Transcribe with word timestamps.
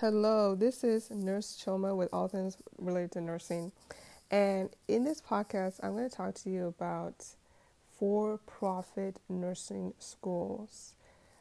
Hello, 0.00 0.54
this 0.54 0.84
is 0.84 1.10
Nurse 1.10 1.56
Choma 1.56 1.96
with 1.96 2.10
all 2.12 2.28
things 2.28 2.58
related 2.76 3.12
to 3.12 3.22
nursing. 3.22 3.72
And 4.30 4.68
in 4.88 5.04
this 5.04 5.22
podcast, 5.22 5.80
I'm 5.82 5.92
going 5.92 6.06
to 6.06 6.14
talk 6.14 6.34
to 6.34 6.50
you 6.50 6.66
about 6.66 7.24
for 7.98 8.36
profit 8.44 9.20
nursing 9.30 9.94
schools. 9.98 10.92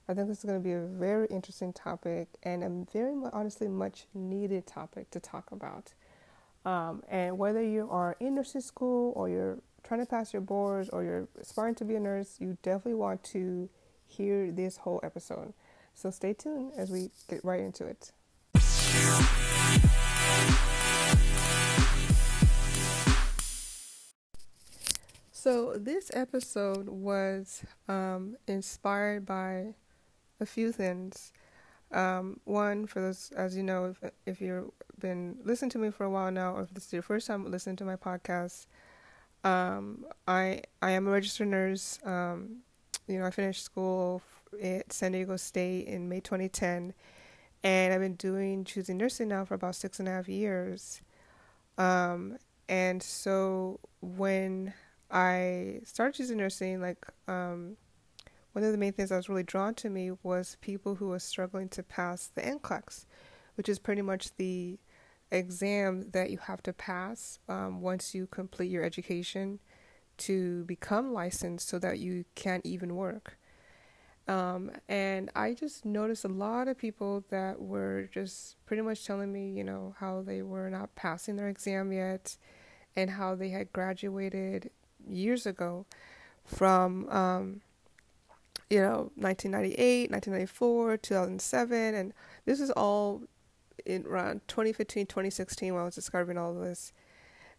I 0.07 0.13
think 0.13 0.29
this 0.29 0.37
is 0.37 0.45
going 0.45 0.57
to 0.57 0.63
be 0.63 0.71
a 0.71 0.85
very 0.85 1.27
interesting 1.27 1.73
topic 1.73 2.29
and 2.43 2.63
a 2.63 2.69
very 2.93 3.13
honestly 3.33 3.67
much 3.67 4.05
needed 4.13 4.65
topic 4.65 5.11
to 5.11 5.19
talk 5.19 5.51
about. 5.51 5.91
Um, 6.63 7.03
and 7.09 7.37
whether 7.37 7.61
you 7.61 7.89
are 7.91 8.15
in 8.21 8.35
nursing 8.35 8.61
school 8.61 9.11
or 9.17 9.27
you're 9.27 9.57
trying 9.83 9.99
to 9.99 10.05
pass 10.05 10.31
your 10.31 10.41
boards 10.41 10.87
or 10.87 11.03
you're 11.03 11.27
aspiring 11.41 11.75
to 11.75 11.83
be 11.83 11.95
a 11.95 11.99
nurse, 11.99 12.37
you 12.39 12.57
definitely 12.63 12.93
want 12.93 13.21
to 13.25 13.67
hear 14.07 14.49
this 14.49 14.77
whole 14.77 15.01
episode. 15.03 15.51
So 15.93 16.09
stay 16.09 16.31
tuned 16.31 16.71
as 16.77 16.89
we 16.89 17.09
get 17.27 17.43
right 17.43 17.59
into 17.59 17.85
it. 17.85 18.13
So, 25.31 25.73
this 25.77 26.09
episode 26.13 26.89
was 26.89 27.63
um, 27.87 28.35
inspired 28.47 29.27
by 29.27 29.75
a 30.39 30.45
few 30.47 30.71
things. 30.71 31.31
Um, 31.91 32.39
one, 32.45 32.87
for 32.87 32.99
those, 32.99 33.31
as 33.37 33.55
you 33.55 33.61
know, 33.61 33.85
if, 33.85 34.11
if 34.25 34.41
you've 34.41 34.71
been 34.99 35.37
listening 35.43 35.69
to 35.69 35.77
me 35.77 35.91
for 35.91 36.03
a 36.03 36.09
while 36.09 36.31
now, 36.31 36.55
or 36.55 36.63
if 36.63 36.73
this 36.73 36.87
is 36.87 36.93
your 36.93 37.03
first 37.03 37.27
time 37.27 37.49
listening 37.51 37.75
to 37.75 37.85
my 37.85 37.95
podcast, 37.95 38.65
um, 39.43 40.05
I 40.27 40.63
I 40.81 40.91
am 40.91 41.07
a 41.07 41.11
registered 41.11 41.47
nurse. 41.47 41.99
Um, 42.03 42.63
you 43.07 43.19
know, 43.19 43.25
I 43.25 43.29
finished 43.29 43.63
school 43.63 44.23
at 44.59 44.91
San 44.91 45.11
Diego 45.11 45.37
State 45.37 45.85
in 45.87 46.09
May 46.09 46.21
2010, 46.21 46.93
and 47.65 47.91
I've 47.91 47.99
been 47.99 48.13
doing 48.13 48.63
choosing 48.63 48.97
nursing 48.97 49.27
now 49.27 49.43
for 49.43 49.55
about 49.55 49.75
six 49.75 49.99
and 49.99 50.07
a 50.07 50.11
half 50.11 50.29
years. 50.29 51.01
Um, 51.79 52.37
and 52.69 53.01
so 53.01 53.79
when 54.01 54.71
I 55.09 55.79
started 55.83 56.13
choosing 56.15 56.37
nursing, 56.37 56.79
like 56.79 57.03
um, 57.27 57.75
one 58.53 58.63
of 58.63 58.71
the 58.71 58.77
main 58.77 58.93
things 58.93 59.09
that 59.09 59.15
was 59.15 59.29
really 59.29 59.43
drawn 59.43 59.73
to 59.75 59.89
me 59.89 60.11
was 60.21 60.57
people 60.61 60.95
who 60.95 61.07
were 61.07 61.19
struggling 61.19 61.67
to 61.69 61.81
pass 61.81 62.27
the 62.27 62.41
NCLEX, 62.41 63.05
which 63.55 63.67
is 63.67 63.79
pretty 63.79 64.03
much 64.03 64.35
the 64.35 64.77
exam 65.31 66.11
that 66.11 66.29
you 66.29 66.37
have 66.37 66.61
to 66.63 66.71
pass 66.71 67.39
um, 67.49 67.81
once 67.81 68.13
you 68.13 68.27
complete 68.27 68.69
your 68.69 68.83
education 68.83 69.59
to 70.17 70.63
become 70.65 71.11
licensed 71.11 71.67
so 71.67 71.79
that 71.79 71.97
you 71.97 72.25
can't 72.35 72.63
even 72.63 72.95
work. 72.95 73.39
Um, 74.27 74.71
and 74.89 75.29
I 75.35 75.53
just 75.53 75.85
noticed 75.85 76.25
a 76.25 76.29
lot 76.29 76.67
of 76.67 76.77
people 76.77 77.23
that 77.29 77.61
were 77.61 78.09
just 78.11 78.55
pretty 78.65 78.81
much 78.81 79.05
telling 79.05 79.31
me, 79.31 79.51
you 79.51 79.63
know, 79.63 79.95
how 79.99 80.23
they 80.23 80.41
were 80.41 80.69
not 80.69 80.95
passing 80.95 81.35
their 81.35 81.47
exam 81.47 81.91
yet 81.91 82.37
and 82.95 83.11
how 83.11 83.35
they 83.35 83.49
had 83.49 83.71
graduated 83.71 84.71
years 85.07 85.45
ago 85.45 85.85
from, 86.43 87.07
um, 87.09 87.61
you 88.69 88.81
know, 88.81 89.11
1998, 89.15 90.09
1994, 90.09 90.97
2007. 90.97 91.93
And 91.93 92.13
this 92.45 92.59
is 92.59 92.71
all 92.71 93.21
in 93.85 94.07
around 94.07 94.41
2015, 94.47 95.05
2016 95.05 95.73
when 95.73 95.81
I 95.81 95.85
was 95.85 95.95
discovering 95.95 96.39
all 96.39 96.55
this. 96.55 96.93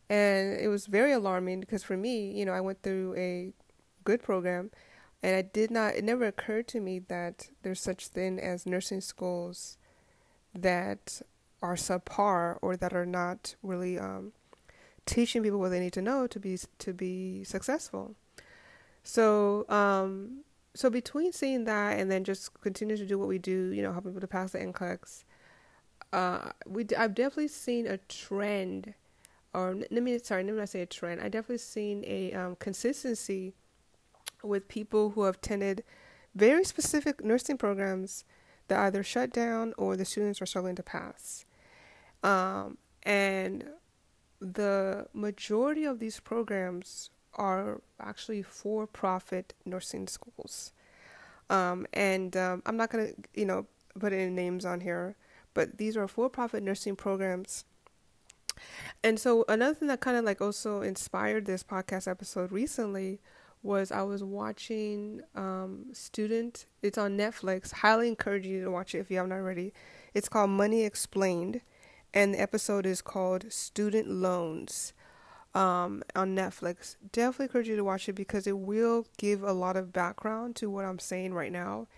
And 0.09 0.59
it 0.59 0.69
was 0.69 0.87
very 0.87 1.13
alarming 1.13 1.61
because 1.61 1.85
for 1.85 1.97
me, 1.97 2.33
you 2.33 2.45
know, 2.45 2.53
I 2.53 2.61
went 2.61 2.83
through 2.83 3.15
a 3.17 3.53
good 4.05 4.23
program 4.23 4.71
and 5.27 5.35
I 5.35 5.43
did 5.43 5.73
not, 5.73 5.97
it 5.97 6.05
never 6.05 6.25
occurred 6.25 6.69
to 6.69 6.79
me 6.79 7.01
that 7.01 7.49
there's 7.63 7.81
such 7.81 8.07
thing 8.07 8.39
as 8.39 8.65
nursing 8.65 9.01
schools 9.01 9.77
that 10.55 11.21
are 11.61 11.75
subpar 11.75 12.59
or 12.63 12.77
that 12.77 12.93
are 12.93 13.05
not 13.05 13.57
really 13.61 13.99
um, 13.99 14.35
teaching 15.05 15.43
people 15.43 15.59
what 15.59 15.71
they 15.71 15.81
need 15.81 15.95
to 15.95 16.01
know 16.01 16.29
to 16.29 16.39
be 16.39 16.57
to 16.79 16.93
be 16.93 17.43
successful. 17.43 18.15
So, 19.03 19.69
um, 19.69 20.45
so 20.77 20.91
between 20.91 21.33
seeing 21.33 21.65
that 21.65 21.99
and 21.99 22.09
then 22.09 22.23
just 22.23 22.61
continue 22.61 22.97
to 22.97 23.05
do 23.05 23.19
what 23.19 23.27
we 23.27 23.39
do, 23.39 23.73
you 23.73 23.83
know, 23.83 23.91
helping 23.91 24.13
people 24.13 24.21
to 24.21 24.29
pass 24.29 24.53
the 24.53 24.59
NCLEX, 24.59 25.25
uh, 26.13 26.51
we 26.69 26.87
I've 26.97 27.17
definitely 27.17 27.49
seen 27.49 27.89
a 27.89 27.97
trend, 27.97 28.95
or 29.53 29.75
let 29.75 30.05
me 30.05 30.21
sorry, 30.21 30.45
let 30.45 30.53
me 30.53 30.59
not 30.61 30.69
say 30.69 30.83
a 30.83 30.87
trend. 30.87 31.21
I 31.21 31.25
definitely 31.25 31.59
seen 31.59 32.05
a 32.07 32.33
um, 32.33 32.55
consistency 32.61 33.55
with 34.43 34.69
people 34.69 35.11
who 35.11 35.25
have 35.25 35.37
attended 35.37 35.83
very 36.35 36.65
specific 36.65 37.25
nursing 37.25 37.57
programs 37.57 38.25
that 38.69 38.79
either 38.81 39.03
shut 39.03 39.33
down 39.33 39.73
or 39.79 39.97
the 39.97 40.05
students 40.05 40.43
are 40.43 40.47
struggling 40.47 40.77
to 40.77 40.83
pass. 40.83 41.45
Um, 42.23 42.79
and 43.03 43.65
the 44.41 45.07
majority 45.13 45.85
of 45.85 45.99
these 45.99 46.21
programs 46.21 47.11
are 47.35 47.81
actually 48.01 48.43
for 48.43 48.87
profit 48.87 49.55
nursing 49.65 50.09
schools. 50.09 50.73
Um, 51.49 51.87
and 51.93 52.37
um, 52.37 52.63
I'm 52.67 52.77
not 52.77 52.91
going 52.91 53.09
to, 53.09 53.15
you 53.35 53.45
know, 53.47 53.67
put 53.99 54.13
any 54.13 54.31
names 54.31 54.65
on 54.65 54.81
here, 54.81 55.17
but 55.55 55.79
these 55.79 55.97
are 55.97 56.09
for 56.09 56.29
profit 56.29 56.63
nursing 56.63 56.97
programs. 56.97 57.65
And 59.05 59.21
so 59.21 59.45
another 59.49 59.75
thing 59.75 59.89
that 59.89 60.01
kind 60.01 60.17
of 60.17 60.25
like 60.25 60.41
also 60.41 60.81
inspired 60.81 61.47
this 61.47 61.63
podcast 61.63 62.09
episode 62.09 62.51
recently 62.51 63.21
was 63.67 63.93
I 63.93 64.03
was 64.03 64.25
watching 64.25 65.21
um, 65.35 65.87
Student. 65.93 66.67
It's 66.83 66.97
on 66.97 67.19
Netflix. 67.19 67.73
Highly 67.73 68.09
encourage 68.09 68.47
you 68.47 68.63
to 68.65 68.71
watch 68.71 68.95
it 68.95 69.01
if 69.01 69.11
you 69.11 69.17
haven't 69.19 69.33
already. 69.33 69.75
It's 70.15 70.29
called 70.29 70.51
Money 70.51 70.85
Explained, 70.85 71.61
and 72.15 72.33
the 72.33 72.41
episode 72.41 72.87
is 72.87 73.03
called 73.03 73.53
Student 73.53 74.09
Loans 74.09 74.95
um, 75.55 76.03
on 76.15 76.35
Netflix. 76.35 76.97
Definitely 77.13 77.47
encourage 77.47 77.69
you 77.69 77.77
to 77.77 77.85
watch 77.85 78.09
it 78.09 78.15
because 78.15 78.47
it 78.47 78.57
will 78.57 79.07
give 79.19 79.43
a 79.43 79.53
lot 79.53 79.77
of 79.77 79.93
background 79.93 80.57
to 80.57 80.71
what 80.71 80.85
I'm 80.85 81.01
saying 81.01 81.35
right 81.35 81.53
now, 81.53 81.89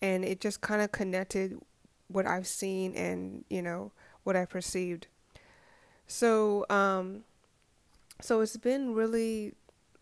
and 0.00 0.24
it 0.24 0.40
just 0.40 0.60
kind 0.60 0.80
of 0.80 0.92
connected 0.92 1.58
what 2.06 2.26
I've 2.26 2.46
seen 2.46 2.94
and 2.94 3.44
you 3.50 3.60
know 3.60 3.92
what 4.24 4.36
I 4.36 4.44
perceived. 4.44 5.08
So, 6.06 6.64
um, 6.70 7.24
so 8.20 8.40
it's 8.40 8.56
been 8.56 8.94
really 8.94 9.52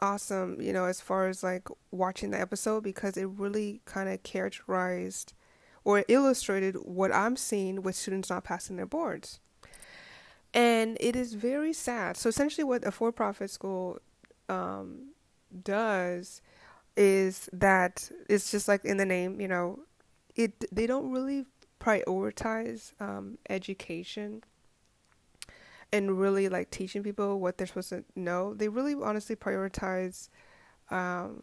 awesome, 0.01 0.61
you 0.61 0.73
know, 0.73 0.84
as 0.84 1.01
far 1.01 1.29
as 1.29 1.43
like 1.43 1.69
watching 1.91 2.31
the 2.31 2.41
episode 2.41 2.83
because 2.83 3.17
it 3.17 3.27
really 3.27 3.81
kind 3.84 4.09
of 4.09 4.23
characterized 4.23 5.33
or 5.84 6.05
illustrated 6.09 6.75
what 6.77 7.15
I'm 7.15 7.37
seeing 7.37 7.83
with 7.83 7.95
students 7.95 8.31
not 8.31 8.45
passing 8.45 8.77
their 8.77 8.87
boards. 8.87 9.41
And 10.53 10.97
it 11.01 11.15
is 11.15 11.34
very 11.34 11.73
sad. 11.73 12.17
So 12.17 12.29
essentially, 12.29 12.65
what 12.65 12.87
a 12.87 12.91
for-profit 12.91 13.51
school 13.51 13.99
um, 14.49 15.11
does 15.62 16.41
is 16.97 17.49
that 17.53 18.11
it's 18.28 18.51
just 18.51 18.67
like 18.67 18.84
in 18.84 18.97
the 18.97 19.05
name, 19.05 19.41
you 19.41 19.49
know, 19.49 19.81
it 20.34 20.53
they 20.73 20.87
don't 20.87 21.11
really 21.13 21.45
prioritize 21.81 22.93
um, 23.01 23.39
education 23.51 24.43
and 25.93 26.19
really 26.19 26.49
like 26.49 26.71
teaching 26.71 27.03
people 27.03 27.41
what 27.41 27.59
they're 27.59 27.67
supposed 27.67 27.91
to 27.91 28.05
know. 28.15 28.55
They 28.55 28.69
really 28.69 28.95
honestly 28.95 29.37
prioritize 29.37 30.29
um, 30.91 31.43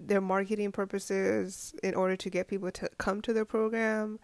their 0.00 0.20
marketing 0.20 0.72
purposes 0.72 1.74
in 1.82 1.94
order 1.94 2.16
to 2.16 2.30
get 2.30 2.48
people 2.48 2.70
to 2.72 2.88
come 2.98 3.20
to 3.22 3.32
their 3.32 3.44
program. 3.44 4.18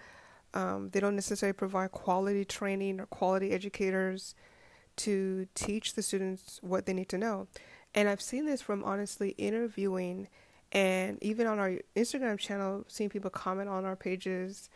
Um, 0.53 0.91
they 0.91 1.00
don't 1.00 1.16
necessarily 1.16 1.53
provide 1.54 1.93
quality 1.93 2.44
training 2.44 3.00
or 3.00 3.06
quality 3.06 3.50
educators 3.50 4.34
to 4.97 5.48
teach 5.54 5.94
the 5.94 6.03
students 6.03 6.60
what 6.62 6.87
they 6.87 6.93
need 6.93 7.09
to 7.09 7.19
know. 7.19 7.48
And 7.94 8.09
I've 8.09 8.22
seen 8.22 8.47
this 8.47 8.62
from 8.62 8.84
honestly 8.84 9.31
interviewing 9.31 10.28
and 10.75 11.22
even 11.22 11.47
on 11.47 11.60
our 11.60 11.78
Instagram 11.94 12.38
channel, 12.38 12.84
seeing 12.88 13.09
people 13.09 13.31
comment 13.31 13.69
on 13.69 13.84
our 13.84 13.94
pages, 13.94 14.69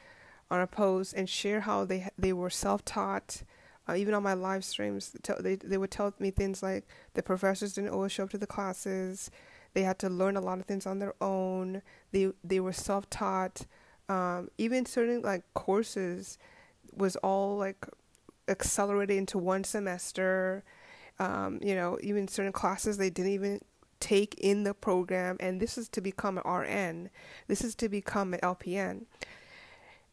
on 0.48 0.60
our 0.60 0.66
posts, 0.66 1.12
and 1.12 1.28
share 1.28 1.60
how 1.60 1.84
they 1.84 2.08
they 2.16 2.32
were 2.32 2.50
self 2.50 2.84
taught 2.84 3.42
uh, 3.88 3.94
even 3.94 4.14
on 4.14 4.22
my 4.22 4.34
live 4.34 4.64
streams, 4.64 5.16
they 5.40 5.56
they 5.56 5.78
would 5.78 5.90
tell 5.90 6.12
me 6.18 6.30
things 6.30 6.62
like 6.62 6.86
the 7.14 7.22
professors 7.22 7.72
didn't 7.74 7.90
always 7.90 8.12
show 8.12 8.24
up 8.24 8.30
to 8.30 8.38
the 8.38 8.46
classes. 8.46 9.30
They 9.74 9.82
had 9.82 9.98
to 10.00 10.08
learn 10.08 10.36
a 10.36 10.40
lot 10.40 10.58
of 10.58 10.66
things 10.66 10.86
on 10.86 10.98
their 10.98 11.14
own. 11.20 11.82
They 12.12 12.32
they 12.44 12.60
were 12.60 12.72
self 12.72 13.08
taught. 13.08 13.66
Um, 14.08 14.50
even 14.58 14.86
certain 14.86 15.22
like 15.22 15.42
courses 15.54 16.38
was 16.94 17.16
all 17.16 17.56
like 17.56 17.86
accelerated 18.48 19.16
into 19.16 19.38
one 19.38 19.64
semester. 19.64 20.64
Um, 21.18 21.58
you 21.62 21.74
know, 21.74 21.98
even 22.02 22.28
certain 22.28 22.52
classes 22.52 22.98
they 22.98 23.10
didn't 23.10 23.32
even 23.32 23.60
take 24.00 24.34
in 24.34 24.64
the 24.64 24.74
program, 24.74 25.36
and 25.40 25.60
this 25.60 25.78
is 25.78 25.88
to 25.90 26.00
become 26.00 26.38
an 26.38 26.50
RN. 26.50 27.10
This 27.46 27.62
is 27.62 27.74
to 27.76 27.88
become 27.88 28.34
an 28.34 28.40
LPN, 28.40 29.06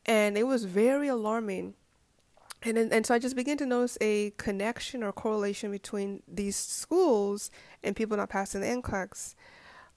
and 0.06 0.38
it 0.38 0.48
was 0.48 0.64
very 0.64 1.08
alarming 1.08 1.76
and 2.66 2.78
and 2.92 3.06
so 3.06 3.14
I 3.14 3.20
just 3.20 3.36
began 3.36 3.58
to 3.58 3.66
notice 3.66 3.98
a 4.02 4.32
connection 4.38 5.04
or 5.04 5.12
correlation 5.12 5.72
between 5.72 6.24
these 6.28 6.56
schools 6.56 7.52
and 7.84 7.96
people 7.96 8.18
not 8.18 8.30
passing 8.30 8.62
the 8.62 8.68
NCLEX. 8.68 9.36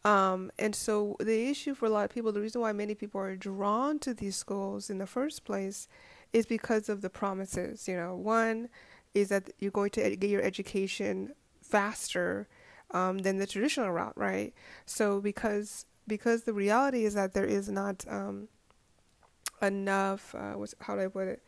Um, 0.04 0.50
and 0.58 0.74
so 0.74 1.16
the 1.18 1.50
issue 1.50 1.74
for 1.74 1.86
a 1.86 1.90
lot 1.90 2.04
of 2.04 2.10
people, 2.10 2.30
the 2.32 2.40
reason 2.40 2.60
why 2.60 2.72
many 2.72 2.94
people 2.94 3.20
are 3.20 3.36
drawn 3.36 3.98
to 4.00 4.14
these 4.14 4.36
schools 4.36 4.90
in 4.90 4.98
the 4.98 5.06
first 5.06 5.44
place, 5.44 5.88
is 6.32 6.46
because 6.46 6.88
of 6.88 7.00
the 7.00 7.10
promises. 7.10 7.88
You 7.88 7.96
know, 7.96 8.14
one 8.14 8.68
is 9.14 9.28
that 9.30 9.50
you're 9.58 9.70
going 9.70 9.90
to 9.90 10.16
get 10.16 10.30
your 10.30 10.42
education 10.42 11.32
faster 11.62 12.48
um, 12.92 13.18
than 13.18 13.38
the 13.38 13.46
traditional 13.46 13.90
route, 13.90 14.16
right? 14.16 14.54
So 14.86 15.20
because 15.20 15.86
because 16.06 16.44
the 16.44 16.54
reality 16.54 17.04
is 17.04 17.14
that 17.14 17.34
there 17.34 17.44
is 17.44 17.68
not 17.68 18.04
um, 18.08 18.48
enough. 19.60 20.34
Uh, 20.34 20.54
how 20.80 20.94
do 20.94 21.02
I 21.02 21.08
put 21.08 21.28
it? 21.28 21.42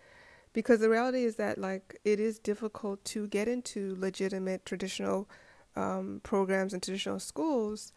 Because 0.52 0.80
the 0.80 0.90
reality 0.90 1.24
is 1.24 1.36
that 1.36 1.58
like 1.58 2.00
it 2.04 2.18
is 2.18 2.38
difficult 2.38 3.04
to 3.06 3.28
get 3.28 3.46
into 3.46 3.96
legitimate 3.98 4.66
traditional 4.66 5.28
um, 5.76 6.20
programs 6.22 6.72
and 6.74 6.82
traditional 6.82 7.20
schools. 7.20 7.92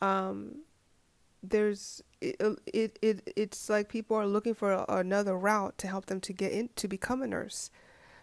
Um, 0.00 0.62
there's 1.42 2.02
it, 2.20 2.40
it 2.66 2.98
it 3.02 3.32
it's 3.36 3.68
like 3.68 3.88
people 3.88 4.16
are 4.16 4.26
looking 4.26 4.54
for 4.54 4.72
a, 4.72 4.84
another 4.88 5.36
route 5.36 5.76
to 5.78 5.86
help 5.86 6.06
them 6.06 6.20
to 6.20 6.32
get 6.32 6.52
in 6.52 6.70
to 6.76 6.88
become 6.88 7.22
a 7.22 7.26
nurse 7.26 7.70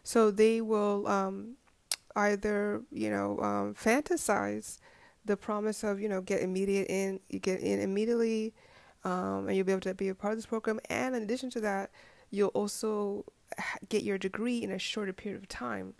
so 0.04 0.32
they 0.32 0.62
will 0.62 1.08
um, 1.08 1.56
either 2.16 2.82
you 2.92 3.10
know 3.10 3.40
um, 3.40 3.76
fantasize 3.76 4.80
the 5.26 5.38
promise 5.38 5.84
of 5.84 6.00
you 6.00 6.10
know 6.10 6.22
get 6.22 6.42
immediate 6.42 6.88
in 6.90 7.20
you 7.30 7.40
get 7.40 7.60
in 7.60 7.80
immediately 7.80 8.54
um, 9.04 9.48
and 9.48 9.56
you'll 9.56 9.66
be 9.66 9.72
able 9.72 9.82
to 9.82 9.94
be 9.94 10.10
a 10.10 10.16
part 10.16 10.34
of 10.34 10.38
this 10.38 10.46
program 10.46 10.80
and 10.90 11.16
in 11.16 11.24
addition 11.24 11.50
to 11.50 11.62
that 11.62 11.92
you'll 12.32 12.50
also 12.50 13.24
get 13.90 14.04
your 14.04 14.18
degree 14.18 14.62
in 14.62 14.72
a 14.72 14.80
shorter 14.80 15.14
period 15.14 15.42
of 15.42 15.48
time 15.48 15.94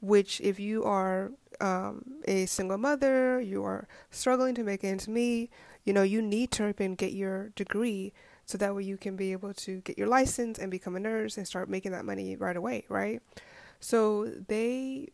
which 0.00 0.40
if 0.42 0.60
you 0.60 0.84
are 0.84 1.32
um, 1.60 2.04
a 2.26 2.46
single 2.46 2.78
mother 2.78 3.40
you 3.40 3.64
are 3.64 3.88
struggling 4.10 4.54
to 4.54 4.62
make 4.62 4.84
ends 4.84 5.08
meet 5.08 5.50
you 5.86 5.92
know, 5.92 6.02
you 6.02 6.20
need 6.20 6.50
to 6.50 6.74
and 6.78 6.98
get 6.98 7.12
your 7.12 7.50
degree 7.50 8.12
so 8.44 8.58
that 8.58 8.74
way 8.74 8.82
you 8.82 8.96
can 8.96 9.16
be 9.16 9.32
able 9.32 9.54
to 9.54 9.80
get 9.80 9.96
your 9.96 10.08
license 10.08 10.58
and 10.58 10.70
become 10.70 10.96
a 10.96 11.00
nurse 11.00 11.38
and 11.38 11.46
start 11.46 11.70
making 11.70 11.92
that 11.92 12.04
money 12.04 12.36
right 12.36 12.56
away, 12.56 12.84
right? 12.88 13.22
So 13.80 14.26
they 14.26 15.08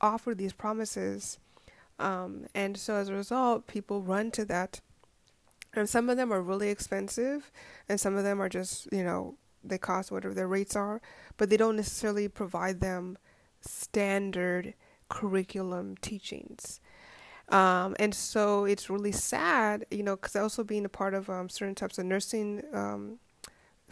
offer 0.00 0.34
these 0.34 0.52
promises. 0.52 1.38
Um, 1.98 2.46
and 2.54 2.76
so 2.76 2.96
as 2.96 3.08
a 3.08 3.14
result, 3.14 3.66
people 3.66 4.02
run 4.02 4.30
to 4.32 4.44
that. 4.44 4.80
And 5.72 5.88
some 5.88 6.08
of 6.08 6.16
them 6.16 6.32
are 6.32 6.40
really 6.40 6.68
expensive, 6.68 7.50
and 7.88 7.98
some 7.98 8.14
of 8.14 8.22
them 8.22 8.40
are 8.40 8.48
just, 8.48 8.86
you 8.92 9.02
know, 9.02 9.34
they 9.64 9.78
cost 9.78 10.12
whatever 10.12 10.34
their 10.34 10.48
rates 10.48 10.76
are, 10.76 11.00
but 11.36 11.50
they 11.50 11.56
don't 11.56 11.76
necessarily 11.76 12.28
provide 12.28 12.80
them 12.80 13.18
standard 13.60 14.74
curriculum 15.08 15.96
teachings. 16.00 16.80
Um, 17.48 17.94
and 17.98 18.14
so 18.14 18.64
it's 18.64 18.88
really 18.88 19.12
sad, 19.12 19.84
you 19.90 20.02
know, 20.02 20.16
because 20.16 20.36
also 20.36 20.64
being 20.64 20.84
a 20.84 20.88
part 20.88 21.14
of 21.14 21.28
um, 21.28 21.48
certain 21.48 21.74
types 21.74 21.98
of 21.98 22.06
nursing 22.06 22.62
um, 22.72 23.18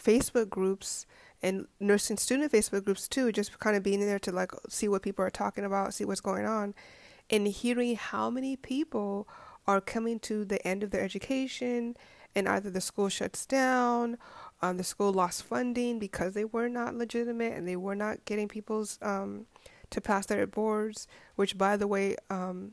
Facebook 0.01 0.49
groups 0.49 1.07
and 1.43 1.67
nursing 1.81 2.17
student 2.17 2.53
Facebook 2.53 2.85
groups 2.85 3.09
too, 3.09 3.31
just 3.33 3.59
kind 3.59 3.77
of 3.77 3.83
being 3.83 4.01
there 4.01 4.19
to 4.21 4.33
like 4.33 4.53
see 4.69 4.89
what 4.89 5.03
people 5.03 5.25
are 5.25 5.31
talking 5.31 5.65
about, 5.65 5.93
see 5.93 6.05
what's 6.05 6.21
going 6.21 6.47
on, 6.47 6.75
and 7.29 7.47
hearing 7.47 7.97
how 7.97 8.31
many 8.31 8.57
people 8.57 9.29
are 9.67 9.81
coming 9.81 10.19
to 10.21 10.45
the 10.45 10.67
end 10.67 10.83
of 10.83 10.91
their 10.91 11.03
education 11.03 11.97
and 12.35 12.49
either 12.49 12.71
the 12.71 12.81
school 12.81 13.09
shuts 13.09 13.45
down, 13.45 14.17
um, 14.63 14.77
the 14.77 14.85
school 14.85 15.13
lost 15.13 15.43
funding 15.43 15.99
because 15.99 16.35
they 16.35 16.45
were 16.45 16.69
not 16.69 16.95
legitimate 16.95 17.53
and 17.55 17.67
they 17.67 17.77
were 17.77 17.97
not 17.97 18.25
getting 18.25 18.49
people's 18.49 18.99
um, 19.03 19.47
to 19.91 20.01
pass 20.01 20.27
their 20.27 20.47
boards, 20.47 21.07
which 21.37 21.59
by 21.59 21.77
the 21.77 21.87
way, 21.87 22.17
um, 22.31 22.73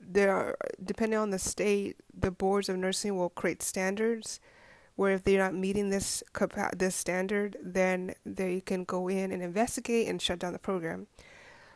there 0.00 0.34
are 0.34 0.56
depending 0.82 1.18
on 1.18 1.30
the 1.30 1.38
state, 1.38 1.96
the 2.18 2.30
boards 2.30 2.68
of 2.68 2.76
nursing 2.76 3.16
will 3.16 3.28
create 3.28 3.62
standards 3.62 4.40
where 4.96 5.14
if 5.14 5.24
they're 5.24 5.38
not 5.38 5.54
meeting 5.54 5.90
this 5.90 6.22
this 6.76 6.94
standard, 6.94 7.56
then 7.62 8.14
they 8.24 8.60
can 8.60 8.84
go 8.84 9.08
in 9.08 9.32
and 9.32 9.42
investigate 9.42 10.08
and 10.08 10.20
shut 10.20 10.38
down 10.38 10.52
the 10.52 10.58
program. 10.58 11.06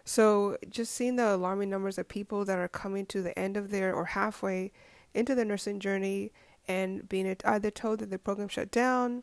So 0.04 0.58
just 0.68 0.92
seeing 0.92 1.16
the 1.16 1.34
alarming 1.34 1.70
numbers 1.70 1.98
of 1.98 2.08
people 2.08 2.44
that 2.44 2.58
are 2.58 2.68
coming 2.68 3.06
to 3.06 3.22
the 3.22 3.38
end 3.38 3.56
of 3.56 3.70
their 3.70 3.94
or 3.94 4.04
halfway 4.04 4.72
into 5.14 5.34
their 5.34 5.46
nursing 5.46 5.80
journey 5.80 6.32
and 6.66 7.08
being 7.08 7.36
either 7.44 7.70
told 7.70 8.00
that 8.00 8.10
the 8.10 8.18
program 8.18 8.48
shut 8.48 8.70
down, 8.70 9.22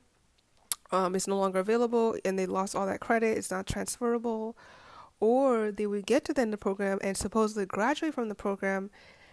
um, 0.92 1.16
it's 1.16 1.28
no 1.28 1.38
longer 1.38 1.60
available, 1.60 2.16
and 2.26 2.38
they 2.38 2.46
lost 2.46 2.76
all 2.76 2.86
that 2.86 3.00
credit, 3.00 3.38
it's 3.38 3.52
not 3.52 3.66
transferable, 3.66 4.58
or 5.20 5.72
they 5.72 5.88
would 5.88 6.06
get 6.06 6.26
to 6.26 6.34
the 6.34 6.42
end 6.42 6.54
of 6.54 6.60
the 6.60 6.64
program 6.64 7.00
and 7.02 7.16
supposedly 7.16 7.66
graduate 7.66 8.14
from 8.14 8.30
the 8.30 8.36
program, 8.36 8.90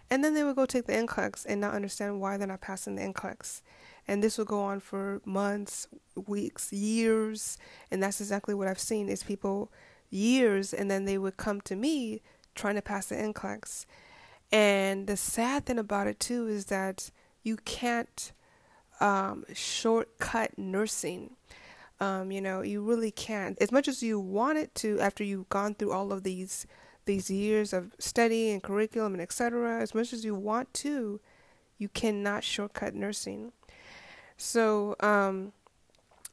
and 0.09 0.23
then 0.23 0.33
they 0.33 0.43
would 0.43 0.55
go 0.55 0.65
take 0.65 0.85
the 0.85 0.93
NCLEX 0.93 1.45
and 1.47 1.61
not 1.61 1.73
understand 1.73 2.21
why 2.21 2.37
they're 2.37 2.47
not 2.47 2.61
passing 2.61 2.95
the 2.95 3.01
NCLEX. 3.01 3.61
And 4.07 4.23
this 4.23 4.37
will 4.37 4.45
go 4.45 4.61
on 4.61 4.79
for 4.79 5.21
months, 5.23 5.87
weeks, 6.15 6.73
years, 6.73 7.57
and 7.91 8.01
that's 8.01 8.21
exactly 8.21 8.55
what 8.55 8.67
I've 8.67 8.79
seen 8.79 9.09
is 9.09 9.21
people 9.21 9.71
years, 10.09 10.73
and 10.73 10.89
then 10.89 11.05
they 11.05 11.17
would 11.17 11.37
come 11.37 11.61
to 11.61 11.75
me 11.75 12.21
trying 12.55 12.75
to 12.75 12.81
pass 12.81 13.07
the 13.07 13.15
NCLEX. 13.15 13.85
And 14.51 15.05
the 15.05 15.17
sad 15.17 15.65
thing 15.65 15.77
about 15.77 16.07
it 16.07 16.19
too 16.19 16.47
is 16.47 16.65
that 16.65 17.11
you 17.43 17.57
can't 17.57 18.31
um, 18.99 19.45
shortcut 19.53 20.57
nursing. 20.57 21.35
Um, 21.99 22.31
you 22.31 22.41
know, 22.41 22.61
you 22.61 22.81
really 22.81 23.11
can't. 23.11 23.57
As 23.61 23.71
much 23.71 23.87
as 23.87 24.01
you 24.01 24.19
want 24.19 24.57
it 24.57 24.73
to, 24.75 24.99
after 24.99 25.23
you've 25.23 25.49
gone 25.49 25.75
through 25.75 25.91
all 25.91 26.11
of 26.11 26.23
these 26.23 26.65
these 27.05 27.29
years 27.31 27.73
of 27.73 27.91
study 27.97 28.51
and 28.51 28.61
curriculum 28.61 29.13
and 29.13 29.21
etc. 29.21 29.79
As 29.81 29.95
much 29.95 30.13
as 30.13 30.23
you 30.23 30.35
want 30.35 30.73
to, 30.75 31.19
you 31.79 31.89
cannot 31.89 32.43
shortcut 32.43 32.93
nursing. 32.93 33.51
So, 34.37 34.95
um, 34.99 35.53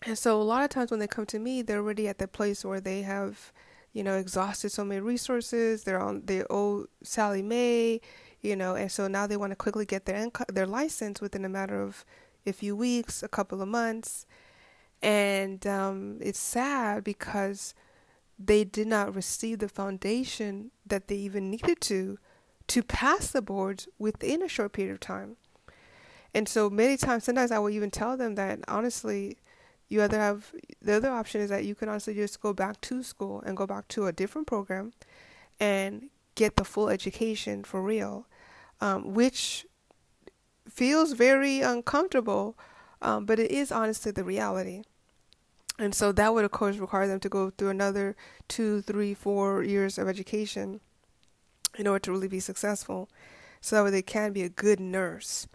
and 0.05 0.19
so 0.19 0.41
a 0.41 0.45
lot 0.45 0.63
of 0.63 0.71
times 0.71 0.91
when 0.91 1.01
they 1.01 1.07
come 1.07 1.27
to 1.27 1.39
me, 1.39 1.63
they're 1.63 1.79
already 1.79 2.09
at 2.09 2.19
the 2.19 2.29
place 2.29 2.65
where 2.65 2.81
they 2.81 3.03
have, 3.03 3.53
you 3.93 4.05
know, 4.05 4.17
exhausted 4.17 4.71
so 4.71 4.85
many 4.85 5.01
resources. 5.01 5.85
They're 5.85 6.01
on 6.01 6.23
they 6.27 6.45
owe 6.51 6.87
Sallie 7.03 7.43
Mae, 7.43 8.01
you 8.47 8.57
know, 8.57 8.75
and 8.75 8.91
so 8.91 9.09
now 9.09 9.27
they 9.27 9.37
want 9.37 9.53
to 9.53 9.57
quickly 9.57 9.85
get 9.85 10.07
their 10.07 10.31
their 10.49 10.67
license 10.67 11.21
within 11.21 11.45
a 11.45 11.49
matter 11.49 11.83
of 11.83 12.05
a 12.47 12.53
few 12.53 12.77
weeks, 12.77 13.23
a 13.23 13.29
couple 13.29 13.61
of 13.61 13.69
months 13.69 14.27
and 15.03 15.67
um, 15.67 16.19
it's 16.21 16.39
sad 16.39 17.05
because 17.05 17.75
they 18.39 18.65
did 18.65 18.87
not 18.87 19.15
receive 19.15 19.59
the 19.59 19.69
foundation 19.69 20.71
that 20.87 21.09
they 21.09 21.17
even 21.17 21.51
needed 21.51 21.81
to 21.83 22.19
to 22.69 22.83
pass 22.83 23.31
the 23.31 23.41
boards 23.41 23.87
within 23.99 24.43
a 24.43 24.49
short 24.49 24.73
period 24.73 24.93
of 24.93 25.01
time. 25.01 25.37
And 26.35 26.49
so 26.49 26.69
many 26.69 26.97
times, 26.97 27.23
sometimes 27.23 27.53
I 27.53 27.61
will 27.61 27.71
even 27.71 27.93
tell 27.93 28.17
them 28.17 28.35
that 28.35 28.59
honestly, 28.67 29.39
you 29.89 30.03
either 30.03 30.19
have 30.19 30.53
the 30.83 30.95
other 30.95 31.11
option 31.11 31.41
is 31.41 31.51
that 31.51 31.65
you 31.65 31.77
can 31.77 31.89
honestly 31.89 32.15
just 32.15 32.41
go 32.41 32.53
back 32.53 32.81
to 32.83 33.05
school 33.05 33.41
and 33.47 33.57
go 33.57 33.67
back 33.67 33.87
to 33.89 34.07
a 34.07 34.13
different 34.13 34.49
program 34.49 34.93
and 35.61 36.11
get 36.35 36.57
the 36.57 36.65
full 36.65 36.89
education 36.89 37.63
for 37.63 37.81
real, 37.81 38.27
um, 38.81 39.15
which 39.15 39.67
feels 40.69 41.13
very 41.13 41.61
uncomfortable 41.61 42.57
um, 43.03 43.25
but 43.25 43.39
it 43.39 43.51
is 43.51 43.71
honestly 43.71 44.13
the 44.13 44.25
reality. 44.25 44.83
And 45.79 45.95
so 45.95 46.13
that 46.13 46.33
would, 46.33 46.45
of 46.45 46.51
course, 46.51 46.77
require 46.77 47.07
them 47.07 47.21
to 47.21 47.29
go 47.29 47.51
through 47.51 47.69
another 47.69 48.17
two, 48.49 48.81
three, 48.83 49.13
four 49.13 49.63
years 49.63 49.99
of 49.99 50.09
education 50.09 50.81
in 51.79 51.87
order 51.87 51.99
to 52.01 52.13
really 52.13 52.29
be 52.29 52.41
successful, 52.41 53.11
so 53.61 53.77
that 53.77 53.85
way 53.85 53.91
they 53.91 54.03
can 54.03 54.33
be 54.33 54.43
a 54.43 54.49
good 54.49 54.81
nurse. 54.81 55.47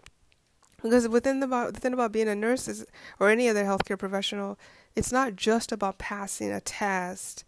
Because 0.80 1.08
within 1.08 1.40
the, 1.40 1.46
the 1.46 1.80
thing 1.80 1.92
about 1.92 2.12
being 2.12 2.28
a 2.28 2.34
nurse 2.34 2.68
is, 2.68 2.86
or 3.18 3.28
any 3.28 3.48
other 3.48 3.64
healthcare 3.64 3.98
professional, 3.98 4.58
it's 4.94 5.10
not 5.10 5.34
just 5.34 5.72
about 5.72 5.98
passing 5.98 6.52
a 6.52 6.60
test 6.60 7.44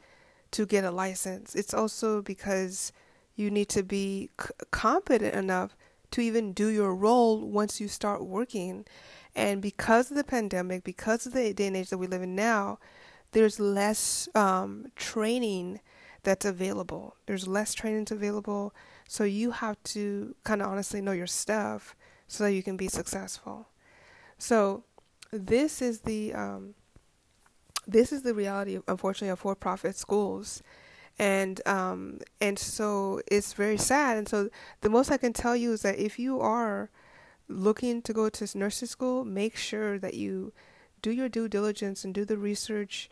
to 0.51 0.67
get 0.67 0.85
a 0.85 0.91
license. 0.91 1.55
It's 1.55 1.75
also 1.75 2.23
because 2.23 2.93
you 3.35 3.51
need 3.51 3.69
to 3.71 3.83
be 3.83 4.31
c- 4.41 4.51
competent 4.71 5.35
enough 5.35 5.77
to 6.13 6.21
even 6.21 6.53
do 6.53 6.69
your 6.69 6.95
role 6.95 7.41
once 7.41 7.81
you 7.81 7.89
start 7.89 8.25
working. 8.25 8.85
And 9.35 9.61
because 9.61 10.11
of 10.11 10.17
the 10.17 10.25
pandemic, 10.25 10.85
because 10.85 11.27
of 11.27 11.33
the 11.33 11.53
day 11.53 11.67
and 11.67 11.77
age 11.77 11.91
that 11.91 11.99
we 11.99 12.07
live 12.07 12.23
in 12.23 12.37
now, 12.37 12.79
there's 13.33 13.59
less 13.59 14.29
um, 14.35 14.87
training 14.95 15.81
that's 16.23 16.45
available. 16.45 17.17
There's 17.27 17.49
less 17.49 17.75
trainings 17.75 18.13
available. 18.13 18.73
So 19.09 19.25
you 19.25 19.51
have 19.51 19.83
to 19.85 20.35
kind 20.45 20.63
of 20.63 20.69
honestly 20.69 21.01
know 21.01 21.13
your 21.13 21.27
stuff 21.27 21.97
so 22.29 22.45
that 22.45 22.53
you 22.53 22.63
can 22.63 22.77
be 22.77 22.89
successful. 22.89 23.69
So 24.39 24.85
this 25.31 25.83
is 25.83 26.01
the 26.01 26.33
um, 26.33 26.75
this 27.87 28.13
is 28.13 28.23
the 28.23 28.35
reality, 28.35 28.79
unfortunately, 28.89 29.29
of 29.29 29.41
for-profit 29.41 29.95
schools, 29.97 30.63
and 31.19 31.67
um, 31.67 32.19
and 32.41 32.59
so 32.59 33.21
it's 33.31 33.53
very 33.53 33.77
sad. 33.77 34.17
And 34.17 34.29
so 34.29 34.49
the 34.81 34.91
most 34.91 35.11
I 35.11 35.17
can 35.17 35.33
tell 35.33 35.57
you 35.57 35.73
is 35.73 35.83
that 35.83 35.99
if 35.99 36.19
you 36.19 36.41
are 36.41 36.91
looking 37.49 38.03
to 38.03 38.13
go 38.13 38.29
to 38.29 38.59
nursing 38.59 38.89
school, 38.89 39.25
make 39.25 39.57
sure 39.57 39.99
that 39.99 40.15
you 40.15 40.53
do 41.03 41.11
your 41.11 41.29
due 41.29 41.49
diligence 41.49 42.05
and 42.05 42.15
do 42.15 42.25
the 42.25 42.39
research 42.39 43.11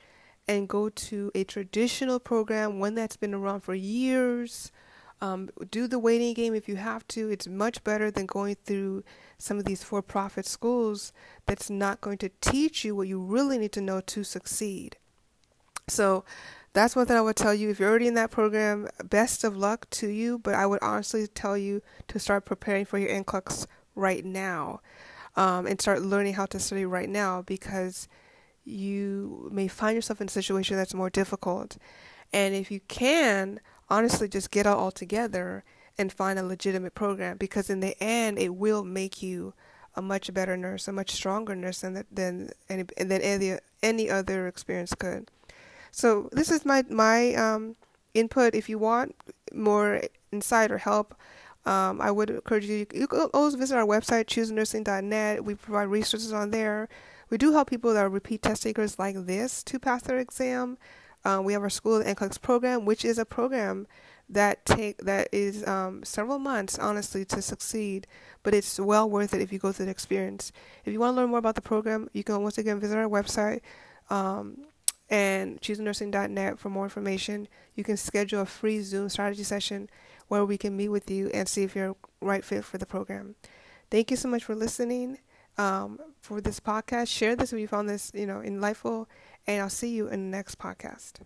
and 0.49 0.69
go 0.69 0.89
to 0.89 1.31
a 1.35 1.45
traditional 1.45 2.19
program, 2.19 2.81
one 2.81 2.95
that's 2.95 3.17
been 3.17 3.35
around 3.35 3.61
for 3.61 3.75
years. 3.75 4.73
Um, 5.21 5.51
do 5.71 5.87
the 5.87 6.01
waiting 6.01 6.35
game 6.35 6.53
if 6.53 6.69
you 6.69 6.75
have 6.75 7.07
to. 7.09 7.31
It's 7.31 7.47
much 7.47 7.85
better 7.85 8.11
than 8.11 8.27
going 8.27 8.57
through 8.65 9.05
some 9.39 9.57
of 9.57 9.65
these 9.65 9.85
for 9.85 10.03
profit 10.03 10.47
schools 10.47 11.13
that's 11.47 11.71
not 11.71 12.01
going 12.01 12.19
to 12.19 12.31
teach 12.41 12.85
you 12.85 12.97
what 12.97 13.07
you 13.07 13.21
really 13.21 13.57
need 13.57 13.71
to 13.73 13.81
know 13.81 14.01
to 14.01 14.25
succeed. 14.25 14.97
So 15.89 16.25
that's 16.73 16.97
one 16.97 17.07
thing 17.07 17.17
I 17.17 17.21
would 17.21 17.37
tell 17.37 17.55
you. 17.55 17.71
If 17.71 17.79
you're 17.79 17.91
already 17.91 18.07
in 18.07 18.15
that 18.15 18.31
program, 18.31 18.89
best 19.05 19.45
of 19.45 19.57
luck 19.57 19.89
to 19.91 20.09
you. 20.09 20.39
But 20.39 20.55
I 20.55 20.67
would 20.67 20.81
honestly 20.83 21.27
tell 21.27 21.57
you 21.57 21.83
to 22.09 22.19
start 22.19 22.45
preparing 22.45 22.85
for 22.85 22.99
your 22.99 23.11
NCLEX 23.11 23.67
right 23.95 24.25
now 24.25 24.81
um, 25.37 25.67
and 25.67 25.81
start 25.81 26.03
learning 26.03 26.35
how 26.35 26.47
to 26.47 26.59
study 26.59 26.85
right 26.85 27.09
now 27.09 27.43
because 27.43 28.09
you 28.65 29.49
may 29.53 29.69
find 29.69 29.95
yourself 29.95 30.21
in 30.21 30.29
a 30.29 30.31
situation 30.31 30.77
that's 30.77 30.95
more 30.95 31.11
difficult. 31.11 31.77
And 32.33 32.55
if 32.55 32.71
you 32.71 32.81
can, 32.89 33.61
honestly, 33.91 34.29
just 34.29 34.51
get 34.51 34.67
out 34.67 34.79
altogether 34.79 35.65
and 35.99 36.13
find 36.13 36.39
a 36.39 36.43
legitimate 36.43 36.95
program 36.95 37.37
because 37.37 37.69
in 37.69 37.81
the 37.81 38.01
end, 38.03 38.39
it 38.39 38.55
will 38.55 38.85
make 38.85 39.23
you 39.23 39.53
a 39.95 40.01
much 40.01 40.33
better 40.33 40.57
nurse, 40.57 40.89
a 40.89 40.93
much 40.93 41.11
stronger 41.11 41.55
nurse 41.55 41.83
than 41.83 42.05
than 42.11 42.51
any 42.71 42.85
than 42.97 43.21
any 43.21 43.59
any 43.83 44.09
other 44.09 44.47
experience 44.47 44.95
could. 44.95 45.31
So 45.93 46.29
this 46.33 46.51
is 46.51 46.65
my 46.65 46.85
my 46.91 47.35
um, 47.35 47.77
input. 48.15 48.55
If 48.55 48.69
you 48.69 48.79
want 48.79 49.15
more 49.53 50.01
insight 50.33 50.73
or 50.73 50.79
help, 50.79 51.15
um, 51.67 52.01
I 52.01 52.11
would 52.11 52.31
encourage 52.31 52.65
you. 52.65 52.87
You 52.93 53.07
can 53.07 53.29
always 53.35 53.55
visit 53.55 53.77
our 53.77 53.87
website, 53.87 54.25
choosenursing.net. 54.25 55.45
We 55.45 55.55
provide 55.55 55.85
resources 55.85 56.33
on 56.33 56.51
there. 56.51 56.89
We 57.31 57.39
do 57.39 57.53
help 57.53 57.71
people 57.71 57.95
that 57.95 58.05
are 58.05 58.09
repeat 58.09 58.43
test 58.43 58.63
takers 58.63 58.99
like 58.99 59.27
this 59.27 59.63
to 59.65 59.79
pass 59.79 60.03
their 60.03 60.19
exam. 60.19 60.79
Um, 61.25 61.45
we 61.45 61.53
have 61.53 61.63
our 61.63 61.71
school 61.71 62.03
NCLEX 62.03 62.41
program, 62.41 62.85
which 62.85 63.05
is 63.05 63.19
a 63.19 63.25
program 63.25 63.87
that 64.29 64.65
take 64.65 64.97
that 64.99 65.29
is 65.31 65.67
um, 65.67 66.03
several 66.05 66.39
months, 66.39 66.79
honestly, 66.79 67.25
to 67.27 67.43
succeed. 67.43 68.07
But 68.43 68.55
it's 68.55 68.81
well 68.81 69.09
worth 69.09 69.35
it 69.35 69.43
if 69.43 69.53
you 69.53 69.59
go 69.59 69.73
through 69.73 69.87
the 69.87 69.93
experience. 69.93 70.53
If 70.85 70.93
you 70.93 71.01
want 71.01 71.15
to 71.15 71.21
learn 71.21 71.31
more 71.31 71.39
about 71.39 71.55
the 71.55 71.61
program, 71.63 72.09
you 72.13 72.25
can 72.25 72.43
once 72.43 72.59
again 72.59 72.81
visit 72.81 72.97
our 72.97 73.09
website. 73.09 73.61
Um, 74.11 74.65
and 75.13 75.61
choosenursing.net 75.61 76.59
for 76.59 76.71
more 76.71 76.85
information. 76.85 77.47
You 77.77 77.85
can 77.85 77.99
schedule 77.99 78.41
a 78.41 78.47
free 78.47 78.81
Zoom 78.81 79.11
strategy 79.11 79.43
session 79.45 79.91
where 80.29 80.45
we 80.47 80.57
can 80.57 80.75
meet 80.75 80.89
with 80.89 81.11
you 81.11 81.31
and 81.35 81.47
see 81.47 81.63
if 81.63 81.77
you're 81.77 81.95
right 82.23 82.43
fit 82.43 82.65
for 82.65 82.79
the 82.79 82.87
program. 82.87 83.37
Thank 83.91 84.11
you 84.11 84.17
so 84.17 84.29
much 84.29 84.43
for 84.43 84.55
listening 84.55 85.19
um, 85.59 86.01
for 86.23 86.41
this 86.41 86.61
podcast. 86.61 87.09
Share 87.09 87.37
this 87.37 87.53
if 87.53 87.59
you 87.59 87.69
found 87.69 87.91
this, 87.91 88.11
you 88.15 88.27
know, 88.27 88.39
insightful, 88.39 89.05
and 89.47 89.61
I'll 89.61 89.69
see 89.69 89.91
you 89.91 90.09
in 90.09 90.31
the 90.31 90.37
next 90.37 90.59
podcast. 90.59 91.21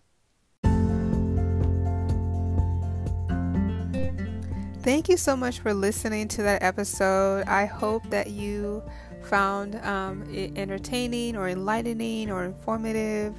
Thank 4.81 5.07
you 5.07 5.15
so 5.15 5.37
much 5.37 5.59
for 5.59 5.73
listening 5.73 6.27
to 6.29 6.43
that 6.43 6.61
episode. 6.61 7.47
I 7.47 7.65
hope 7.65 8.09
that 8.09 8.31
you 8.31 8.83
found 9.23 9.75
um, 9.85 10.23
it 10.33 10.57
entertaining 10.57 11.37
or 11.37 11.47
enlightening 11.47 12.31
or 12.31 12.43
informative. 12.43 13.33